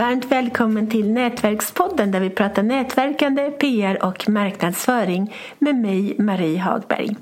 [0.00, 7.16] Varmt välkommen till Nätverkspodden där vi pratar nätverkande, PR och marknadsföring med mig, Marie Hagberg.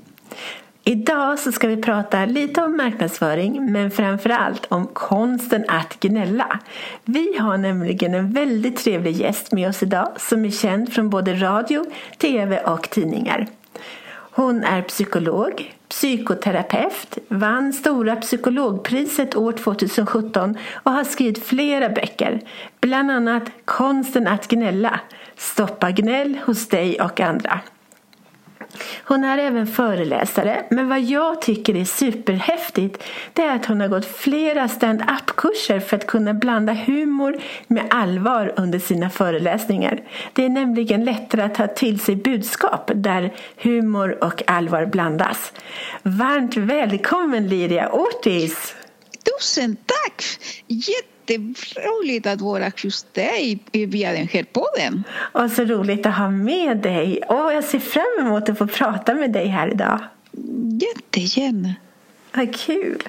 [0.83, 6.59] Idag så ska vi prata lite om marknadsföring men framför allt om konsten att gnälla.
[7.03, 11.33] Vi har nämligen en väldigt trevlig gäst med oss idag som är känd från både
[11.33, 11.85] radio,
[12.17, 13.47] tv och tidningar.
[14.11, 22.41] Hon är psykolog, psykoterapeut, vann Stora psykologpriset år 2017 och har skrivit flera böcker,
[22.79, 24.99] bland annat Konsten att gnälla,
[25.37, 27.61] Stoppa gnäll hos dig och andra.
[29.03, 33.87] Hon är även föreläsare, men vad jag tycker är superhäftigt det är att hon har
[33.87, 40.01] gått flera stand-up-kurser för att kunna blanda humor med allvar under sina föreläsningar.
[40.33, 45.53] Det är nämligen lättare att ta till sig budskap där humor och allvar blandas.
[46.03, 48.75] Varmt välkommen Liria Ortiz!
[49.23, 50.23] Tusen tack!
[50.67, 55.03] Jätte jätteroligt att vara just dig via den här podden.
[55.11, 57.21] Och så roligt att ha med dig.
[57.27, 59.99] Och jag ser fram emot att få prata med dig här idag.
[60.81, 61.73] Jättegärna.
[62.33, 63.03] Vad kul.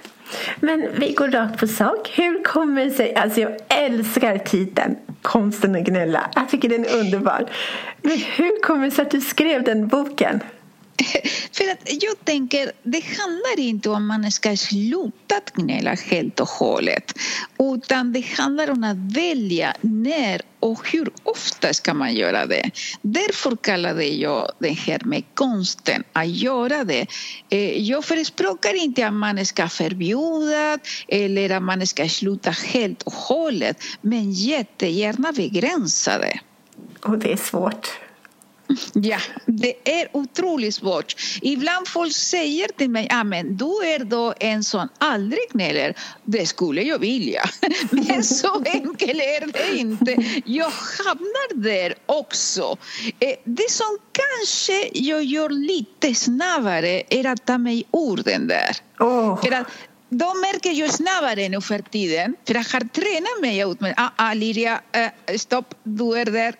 [0.61, 2.11] Men vi går rakt på sak.
[2.15, 6.31] Hur kommer det sig, alltså jag älskar titeln Konsten att gnälla.
[6.35, 7.47] Jag tycker den är underbar.
[8.03, 10.41] Men hur kommer det sig att du skrev den boken?
[11.53, 16.49] För att jag tänker, det handlar inte om att man ska sluta gnälla helt och
[16.49, 17.13] hållet.
[17.59, 22.71] Utan det handlar om att välja när och hur ofta ska man göra det.
[23.03, 27.07] Därför kallade jag det här med konsten att göra det.
[27.51, 30.79] Eh, jag förespråkar inte att man ska förbjuda
[31.09, 36.41] eller att man ska sluta helt och hållet men jättegärna begränsa det.
[37.01, 37.89] Och det är svårt.
[38.95, 41.15] Ja, det är otroligt svårt.
[41.43, 45.95] Ibland folk säger till mig, ja men du är då en som aldrig gnäller.
[46.25, 47.43] Det skulle jag vilja.
[47.91, 50.17] Men så enkelt är det inte.
[50.45, 52.77] Jag hamnar där också.
[53.19, 58.77] Eh, det som kanske jag gör lite snabbare är att ta mig orden där.
[58.99, 59.43] Oh.
[59.43, 59.67] För att
[60.11, 64.35] då märker jag snabbare nu för tiden, för jag har tränat mig ut ah, ah,
[64.35, 66.55] Liria, eh, stopp, du är där.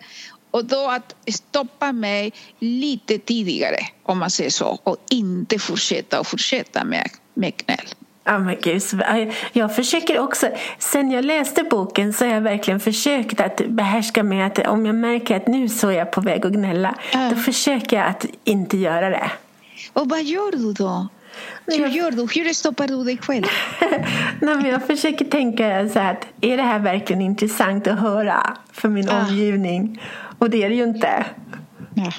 [0.51, 6.27] Och då att stoppa mig lite tidigare, om man säger så, och inte fortsätta och
[6.27, 7.87] fortsätta med, med gnäll.
[8.23, 8.81] Ja, men gud.
[9.53, 14.41] Jag försöker också, sen jag läste boken så har jag verkligen försökt att behärska mig
[14.41, 17.29] att om jag märker att nu så är jag på väg att gnälla, äh.
[17.29, 19.31] då försöker jag att inte göra det.
[19.93, 21.07] Och vad gör du då?
[21.65, 22.21] Hur gör du?
[22.21, 23.45] Hur stoppar du dig själv?
[24.41, 28.57] Nej, men jag försöker tänka så här att är det här verkligen intressant att höra
[28.71, 29.25] för min ah.
[29.25, 30.01] omgivning?
[30.37, 31.25] Och det är det ju inte.
[31.93, 32.11] Ja,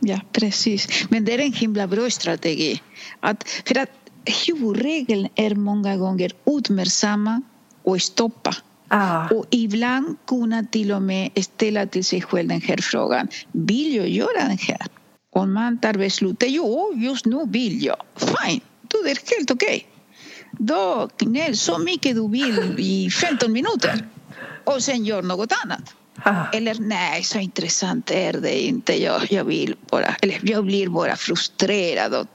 [0.00, 1.10] ja, precis.
[1.10, 2.82] Men det är en himla bra strategi.
[3.20, 3.90] Att, för att
[4.46, 7.42] huvudregeln är många gånger uppmärksamma
[7.82, 8.54] och stoppa.
[8.88, 9.28] Ah.
[9.28, 13.28] Och ibland kunna till och med ställa till sig själv den här frågan.
[13.52, 14.86] Vill jag göra den här?
[15.36, 17.96] Om man tar beslutet, jo, just nu vill jag.
[18.16, 19.76] Fine, då är det helt okej.
[19.76, 19.82] Okay.
[20.50, 24.04] Då gnäll så mycket du vill i 15 minuter
[24.64, 25.94] och sen gör något annat.
[26.22, 26.46] Ah.
[26.52, 29.02] Eller nej, så intressant är det inte.
[29.02, 32.14] Jag, jag, vill bara, eller jag blir bara frustrerad.
[32.14, 32.26] Och,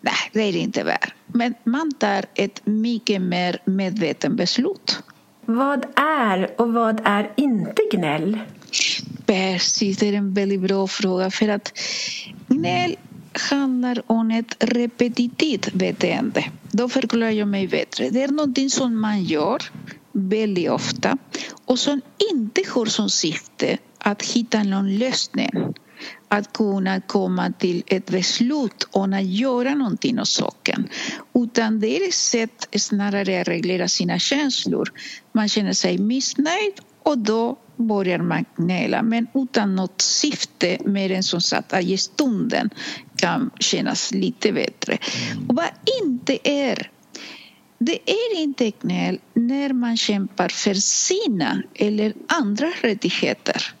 [0.00, 1.14] nej, det är det inte värt.
[1.26, 5.02] Men man tar ett mycket mer medvetet beslut.
[5.44, 8.38] Vad är och vad är inte gnäll?
[9.26, 11.30] Precis, det är en väldigt bra fråga.
[11.30, 11.78] För att
[12.48, 12.96] gnäll
[13.50, 16.44] handlar om ett repetitivt beteende.
[16.72, 18.10] Då förklarar jag mig bättre.
[18.10, 19.62] Det är någonting som man gör
[20.12, 21.18] väldigt ofta
[21.64, 22.00] och som
[22.32, 25.50] inte har som syfte att hitta någon lösning
[26.28, 30.88] att kunna komma till ett beslut om att göra någonting åt saken.
[31.34, 34.92] Utan det är ett sätt snarare att reglera sina känslor.
[35.32, 41.22] Man känner sig missnöjd och då börjar man gnälla men utan något syfte mer än
[41.22, 42.70] som sagt att i stunden
[43.16, 44.98] kan kännas lite bättre.
[45.48, 45.70] Och vad
[46.02, 46.90] inte är
[47.78, 53.74] det är inte gnäll när man kämpar för sina eller andra rättigheter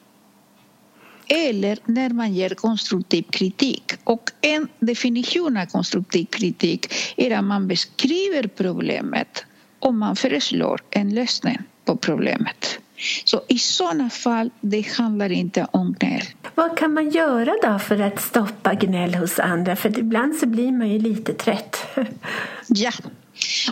[1.28, 3.92] eller när man ger konstruktiv kritik.
[4.04, 9.44] Och en definition av konstruktiv kritik är att man beskriver problemet
[9.78, 11.58] och man föreslår en lösning
[11.88, 12.78] på problemet.
[13.24, 16.22] Så i sådana fall det handlar inte om gnäll.
[16.54, 19.76] Vad kan man göra då för att stoppa gnäll hos andra?
[19.76, 21.86] För ibland så blir man ju lite trött.
[22.68, 22.92] ja,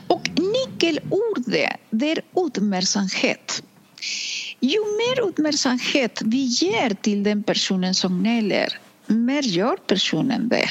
[0.07, 3.63] och nyckelordet det är uppmärksamhet.
[4.61, 10.71] Ju mer uppmärksamhet vi ger till den personen som gnäller, mer gör personen det.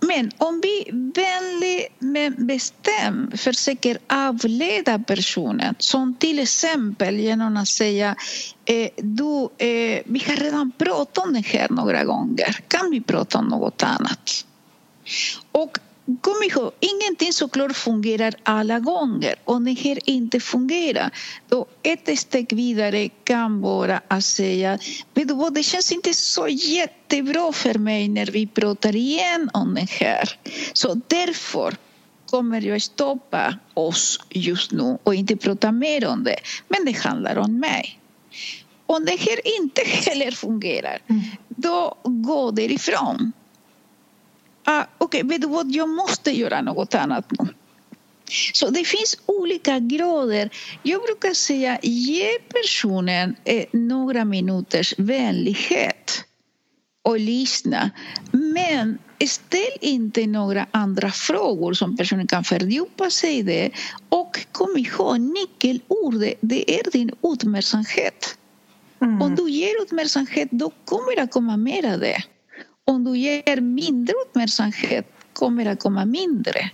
[0.00, 8.16] Men om vi vänligt men bestämt försöker avleda personen som till exempel genom att säga
[8.64, 13.38] eh, du, eh, vi har redan pratat om det här några gånger, kan vi prata
[13.38, 14.46] om något annat?
[15.52, 15.78] Och
[16.20, 19.34] kom ihåg, ingenting såklart fungerar alla gånger.
[19.44, 21.10] Om det här inte fungerar,
[21.48, 24.78] då ett steg vidare kan vara att säga
[25.14, 29.74] vet du vad, det känns inte så jättebra för mig när vi pratar igen om
[29.74, 30.38] det här.
[30.72, 31.76] Så därför
[32.30, 36.36] kommer jag stoppa oss just nu och inte prata mer om det.
[36.68, 38.00] Men det handlar om mig.
[38.86, 40.98] Om det här inte heller fungerar,
[41.48, 43.39] då gå därifrån ah,
[45.10, 47.48] okej, okay, vet du vad, jag måste göra något annat nu.
[48.52, 50.50] Så det finns olika grader.
[50.82, 56.24] Jag brukar säga ge personen eh, några minuters vänlighet
[57.02, 57.90] och lyssna.
[58.32, 63.70] Men ställ inte några andra frågor som personen kan fördjupa sig i det.
[64.08, 68.38] Och kom ihåg, nyckelordet det är din uppmärksamhet.
[69.02, 69.22] Mm.
[69.22, 72.22] Om du ger uppmärksamhet då kommer det att komma mer av det
[72.90, 76.70] om du ger mindre uppmärksamhet kommer att komma mindre.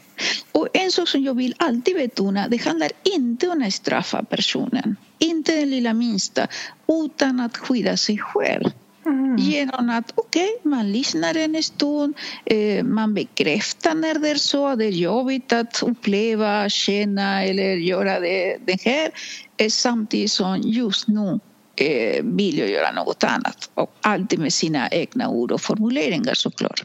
[0.53, 4.97] Och en sak som jag vill alltid betona, det handlar inte om att straffa personen,
[5.19, 6.47] inte den lilla minsta,
[6.89, 8.71] utan att skydda sig själv.
[9.07, 9.37] Mm.
[9.37, 12.15] Genom att okej, okay, man lyssnar en stund,
[12.45, 18.21] eh, man bekräftar när det är så, det är jobbigt att uppleva, känna eller göra
[18.21, 19.11] det, det här
[19.57, 21.41] eh, samtidigt som just nu
[21.77, 23.71] eh, vill jag göra något annat.
[23.75, 26.85] Och alltid med sina egna ord och formuleringar såklart.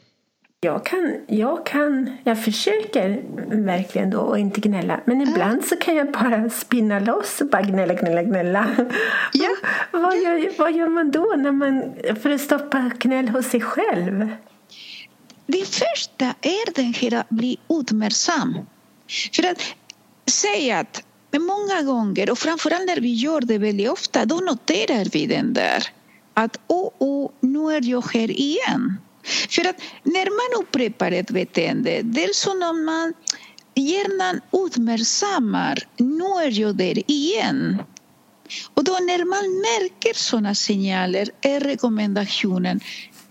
[0.64, 3.22] Jag kan, jag kan, jag försöker
[3.66, 5.00] verkligen då att inte gnälla.
[5.06, 8.76] Men ibland så kan jag bara spinna loss och bara gnälla, gnälla, gnälla.
[9.34, 9.50] Ja.
[9.92, 14.30] vad, gör, vad gör man då när man, för att stoppa gnäll hos sig själv?
[15.46, 18.58] Det första är den här att bli uppmärksam.
[19.36, 19.76] För att
[20.32, 25.06] säga att men många gånger, och framförallt när vi gör det väldigt ofta, då noterar
[25.12, 25.88] vi den där.
[26.33, 28.98] Att oh, oh, nu är jag här igen.
[29.50, 33.13] För att när man upprepar ett beteende, är som om man
[33.75, 37.84] hjärnan uppmärksammar, nu är jag där igen.
[38.74, 42.80] Och då när man märker sådana signaler är rekommendationen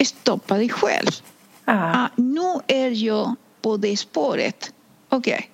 [0.06, 1.10] stoppa dig själv.
[1.64, 2.04] Ah.
[2.04, 4.72] Ah, nu är jag på det spåret.
[5.08, 5.49] Okej, okay.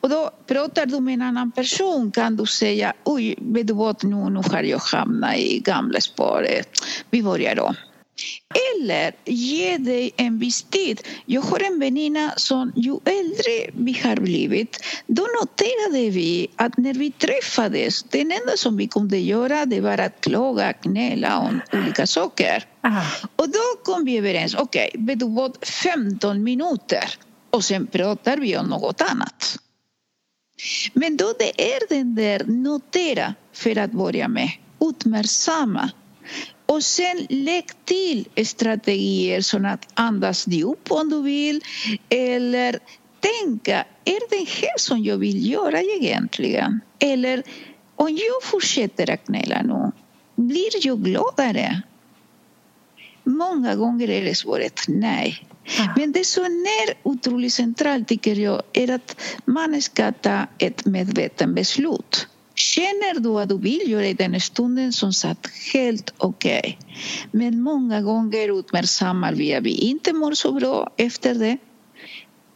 [0.00, 4.04] Och då pratar du med en annan person kan du säga oj, vet du vad,
[4.04, 6.68] nu, nu har jag hamnat i gamla spåret.
[7.10, 7.74] Vi börjar om.
[8.74, 11.00] Eller ge dig en viss tid.
[11.26, 14.76] Jag har en väninna som ju äldre vi har blivit,
[15.06, 19.98] då noterade vi att när vi träffades, det enda som vi kunde göra det var
[19.98, 22.64] att klaga, gnälla om olika saker.
[22.84, 23.02] Aha.
[23.36, 27.18] Och då kom vi överens, okej, okay, vet du vad, 15 minuter
[27.50, 29.58] och sen pratar vi om något annat.
[30.92, 35.90] Men då det är den där notera för att börja med, uppmärksamma
[36.66, 41.60] och sen lägg till strategier som att andas djupt om du vill
[42.08, 42.78] eller
[43.20, 46.80] tänka, är det här som jag vill göra egentligen?
[46.98, 47.42] Eller
[47.96, 49.92] om jag fortsätter att gnälla nu,
[50.36, 51.82] blir jag gladare?
[53.28, 55.46] Många gånger är det svaret nej.
[55.96, 61.48] Men det som är otroligt centralt tycker jag är att man ska ta ett medvetet
[61.48, 62.28] beslut.
[62.54, 66.58] Känner du att du vill göra i den stunden som satt helt okej.
[66.58, 66.74] Okay.
[67.30, 71.58] Men många gånger uppmärksammar vi att vi inte mår så bra efter det.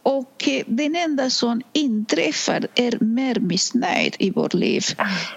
[0.03, 4.81] Och den enda som inträffar är mer missnöjd i vårt liv.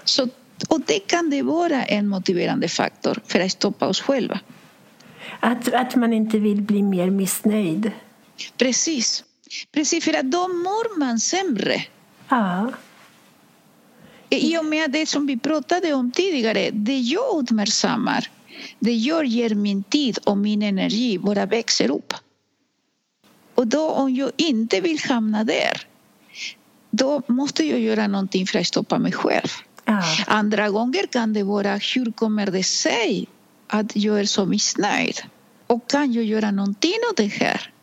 [0.03, 0.27] Så,
[0.67, 4.39] och det kan det vara en motiverande faktor för att stoppa oss själva.
[5.39, 7.91] Att, att man inte vill bli mer missnöjd.
[8.57, 9.23] Precis.
[9.71, 11.83] Precis, för att då mår man sämre.
[12.29, 12.71] Ja.
[14.29, 18.29] I och med det som vi pratade om tidigare, det jag uppmärksammar,
[18.79, 22.13] det jag ger min tid och min energi bara växer upp.
[23.55, 25.87] Och då om jag inte vill hamna där,
[26.91, 29.49] då måste jag göra någonting för att stoppa mig själv.
[29.85, 30.03] Ja.
[30.27, 33.27] Andra gånger kan det vara, hur kommer det sig
[33.67, 35.21] att jag är så missnöjd?
[35.67, 37.73] Och kan jag göra någonting åt det här?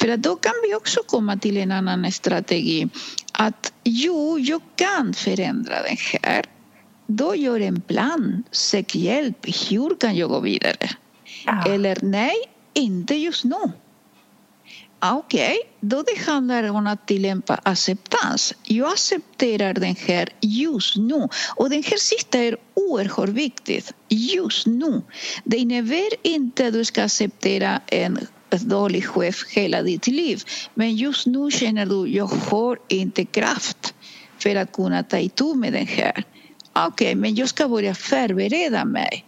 [0.00, 2.88] För att då kan vi också komma till en annan strategi.
[3.32, 6.44] Att jo, jag kan förändra det här.
[7.06, 9.46] Då gör en plan, sök hjälp.
[9.70, 10.90] Hur kan jag gå vidare?
[11.46, 11.64] Ja.
[11.68, 12.34] Eller nej,
[12.74, 13.72] inte just nu.
[15.00, 18.54] Okej, okay, då det handlar om att tillämpa acceptans.
[18.62, 21.28] Jag accepterar den här just nu.
[21.56, 23.92] Och den här sista är oerhört viktigt.
[24.08, 25.02] Just nu.
[25.44, 28.18] Det innebär inte att du ska acceptera en
[28.50, 30.42] en dålig chef hela ditt liv.
[30.74, 33.94] Men just nu känner du, jag har inte kraft
[34.38, 36.24] för att kunna ta itu med den här.
[36.72, 39.24] Okej, okay, men jag ska börja förbereda mig.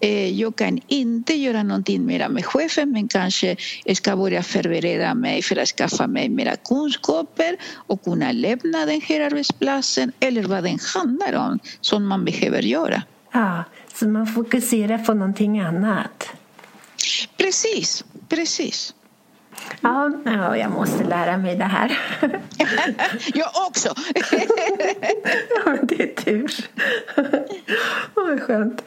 [0.00, 3.56] Eh, jag kan inte göra någonting mer med chefen men kanske
[3.94, 9.20] ska börja förbereda mig för att skaffa mig mera kunskaper och kunna lämna den här
[9.20, 13.02] arbetsplatsen eller vad den handlar om som man behöver göra.
[13.32, 13.64] Ja,
[13.94, 16.30] så man fokuserar på någonting annat.
[17.36, 18.94] Precis, precis.
[19.80, 21.98] Ja, ja, jag måste lära mig det här.
[23.34, 23.88] jag också!
[25.64, 26.50] ja, det är tur.
[28.14, 28.82] Vad skönt.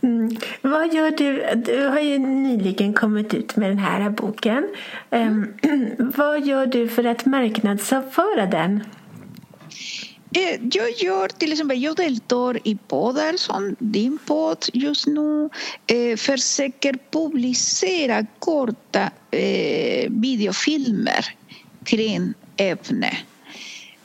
[0.00, 0.36] Mm.
[0.62, 1.44] Vad gör du?
[1.54, 4.68] Du har ju nyligen kommit ut med den här boken.
[5.10, 5.54] Um,
[6.16, 8.84] vad gör du för att marknadsföra den?
[10.36, 15.50] Eh, jag gör till exempel, jag deltar i poddar som din podd just nu.
[15.86, 21.26] Eh, försöker publicera korta eh, videofilmer
[21.84, 23.16] kring ämnet.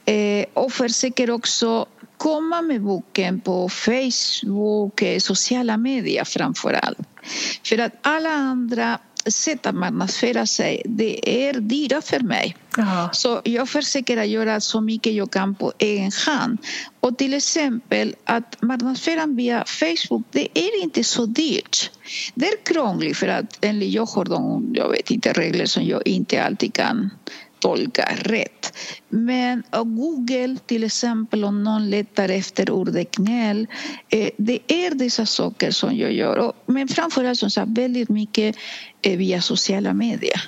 [0.05, 1.85] Eh, och försöker också
[2.17, 7.07] komma med boken på Facebook, eh, sociala medier framför allt.
[7.63, 12.55] För att alla andra sätt att marknadsföra sig, det är dyra för mig.
[12.77, 13.09] Aha.
[13.13, 16.57] Så jag försöker göra så mycket jag kan på egen hand.
[16.99, 21.91] Och till exempel att marknadsföra via Facebook, det är inte så dyrt.
[22.35, 26.07] Det är krångligt för att enligt jag har de, jag vet inte, regler som jag
[26.07, 27.09] inte alltid kan
[27.61, 28.77] tolka rätt.
[29.09, 33.67] Men Google till exempel om någon letar efter ordet knäl,
[34.09, 36.53] eh, det är dessa saker som jag gör.
[36.65, 38.55] Men framförallt som sagt väldigt mycket
[39.01, 40.41] eh, via sociala medier.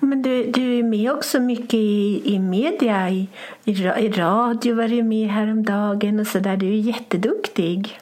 [0.00, 3.28] Men du, du är med också mycket i, i media, i,
[3.64, 6.56] i, i radio var du med häromdagen och så där.
[6.56, 7.98] Du är jätteduktig.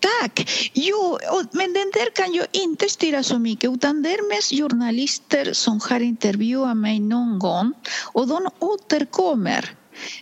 [0.00, 0.70] Tack!
[0.74, 1.18] Jo,
[1.52, 5.80] men den där kan jag inte styra så mycket utan det är mest journalister som
[5.90, 7.72] har intervjuat mig någon gång
[8.12, 9.70] och de återkommer.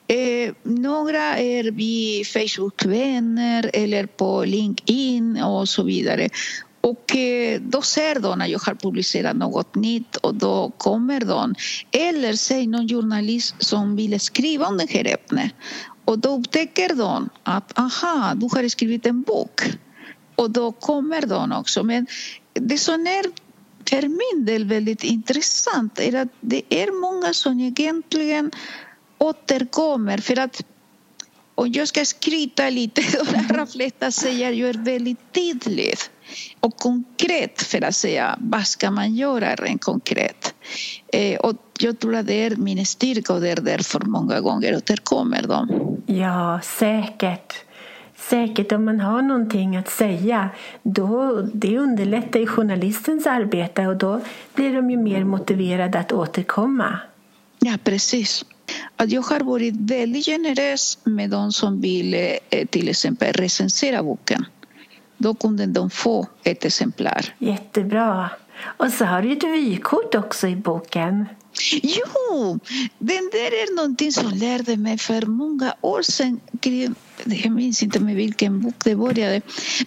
[0.07, 6.29] Eh, några är vi Facebook-vänner eller på LinkedIn och så vidare.
[6.81, 11.55] Och eh, då ser de när jag har publicerat något nytt och då kommer de.
[11.91, 15.53] Eller säg någon journalist som vill skriva om det här ämnet
[16.11, 19.61] och då upptäcker de att aha, du har skrivit en bok.
[20.35, 21.83] Och då kommer de också.
[21.83, 22.07] Men
[22.53, 23.25] det som är
[23.91, 28.51] för min del väldigt intressant är att det är många som egentligen
[29.19, 30.19] återkommer.
[30.19, 30.63] För att
[31.55, 35.95] och jag ska skryta lite, de allra flesta säger att jag är väldigt tydlig
[36.61, 40.55] och konkret för att säga vad ska man göra rent konkret.
[41.13, 44.77] Eh, och jag tror att det är min styrka och det är därför många gånger
[44.77, 45.90] återkommer de.
[46.11, 47.55] Ja, säkert.
[48.17, 50.51] Säkert om man har någonting att säga,
[50.83, 54.21] då, det underlättar ju journalistens arbete och då
[54.55, 56.99] blir de ju mer motiverade att återkomma.
[57.59, 58.45] Ja, precis.
[58.97, 64.45] Att jag har varit väldigt generös med de som vill eh, till exempel recensera boken.
[65.17, 67.35] Då kunde de få ett exemplar.
[67.39, 68.31] Jättebra.
[68.63, 71.27] Och så har du ett vykort också i boken.
[71.83, 72.59] Jo,
[72.99, 76.41] den där är någonting som lärde mig för många år sedan.
[77.25, 79.41] Jag minns inte med vilken bok det började.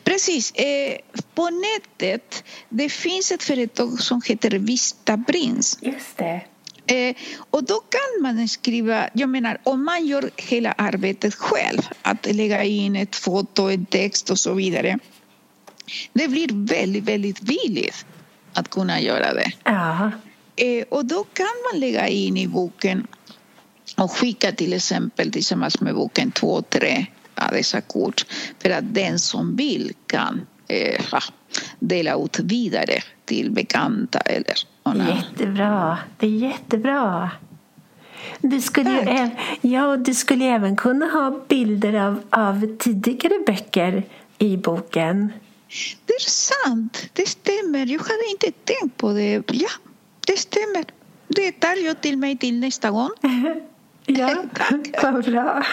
[0.03, 0.97] Precis, eh,
[1.35, 5.79] på nätet det finns ett företag som heter Vista Prins.
[5.81, 6.41] Just det.
[6.85, 7.15] Eh,
[7.49, 12.63] och då kan man skriva, jag menar om man gör hela arbetet själv, att lägga
[12.63, 14.99] in ett foto, en text och så vidare.
[16.13, 18.05] Det blir väldigt, väldigt billigt
[18.53, 19.51] att kunna göra det.
[19.63, 20.11] Ja.
[20.55, 23.07] Eh, och då kan man lägga in i boken
[23.97, 27.05] och skicka till exempel tillsammans med boken två, tre
[27.35, 28.25] av dessa kort
[28.59, 31.03] för att den som vill kan eh,
[31.79, 34.55] dela ut vidare till bekanta eller
[34.85, 37.31] Jättebra, det är jättebra.
[38.41, 39.29] Du skulle, ju,
[39.69, 44.03] ja, du skulle även kunna ha bilder av, av tidigare böcker
[44.37, 45.33] i boken.
[46.05, 47.85] Det är sant, det stämmer.
[47.85, 49.43] Jag hade inte tänkt på det.
[49.51, 49.69] Ja,
[50.27, 50.85] det stämmer.
[51.27, 53.09] Det tar jag till mig till nästa gång.
[54.05, 54.43] Ja,
[55.03, 55.63] vad bra.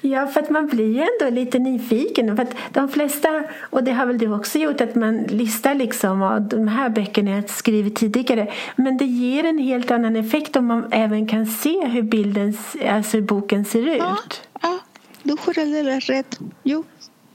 [0.00, 2.36] Ja, för att man blir ju ändå lite nyfiken.
[2.36, 6.22] För att de flesta, och det har väl du också gjort, att man listar liksom
[6.22, 8.52] av de här böckerna jag skrivit tidigare.
[8.76, 12.58] Men det ger en helt annan effekt om man även kan se hur bilden,
[12.88, 13.98] alltså hur boken ser ut.
[13.98, 14.16] Ja,
[14.62, 14.78] ja
[15.22, 16.38] du har alldeles rätt.
[16.62, 16.84] Jo.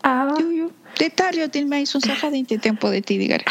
[0.07, 0.37] Ja.
[0.39, 0.69] jo, jo.
[0.99, 3.41] Det tar jag till mig som jag hade inte tänkt på det tidigare.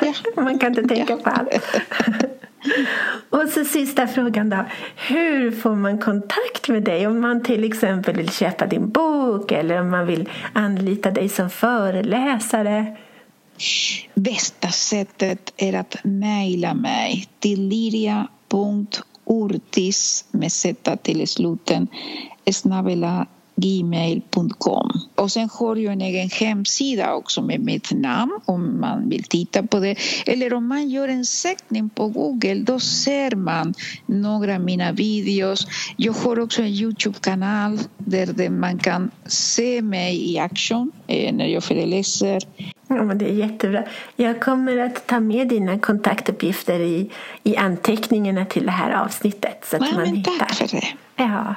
[0.00, 0.14] Ja.
[0.42, 1.48] Man kan inte tänka på allt.
[3.30, 4.64] Och så sista frågan då.
[4.96, 9.80] Hur får man kontakt med dig om man till exempel vill köpa din bok eller
[9.80, 12.96] om man vill anlita dig som föreläsare?
[14.14, 18.64] Bästa sättet är att mejla mig till liria.ortis
[20.30, 21.88] med z till sluten
[22.52, 23.26] snabela
[23.60, 24.90] gmail.com.
[25.14, 29.62] Och sen har jag en egen hemsida också med mitt namn om man vill titta
[29.62, 29.96] på det.
[30.26, 33.74] Eller om man gör en sökning på Google då ser man
[34.06, 35.66] några av mina videos.
[35.96, 41.64] Jag har också en Youtube-kanal där man kan se mig i action eh, när jag
[41.64, 42.42] föreläser.
[42.88, 43.84] Ja, men det är jättebra.
[44.16, 47.10] Jag kommer att ta med dina kontaktuppgifter i,
[47.42, 49.64] i anteckningarna till det här avsnittet.
[49.64, 50.38] Så att ja, man men hittar.
[50.38, 50.86] tack för det.
[51.16, 51.54] Ja,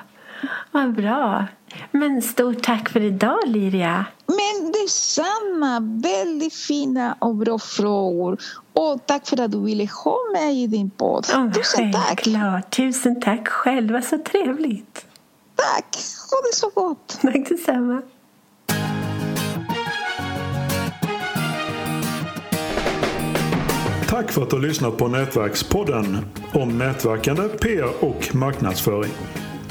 [0.71, 1.45] vad bra.
[1.91, 4.05] Men stort tack för idag, Liria.
[4.27, 5.79] Men detsamma.
[6.03, 8.37] Väldigt fina och bra frågor.
[8.73, 11.25] Och tack för att du ville ha mig i din podd.
[11.35, 12.03] Oh, Tusen tack.
[12.05, 12.75] självklart.
[12.75, 13.93] Tusen tack själv.
[13.93, 15.05] Vad så trevligt.
[15.55, 15.95] Tack.
[16.31, 17.19] Ha det så gott.
[17.21, 18.01] Tack detsamma.
[24.09, 29.11] Tack för att du har lyssnat på Nätverkspodden om nätverkande, PR och marknadsföring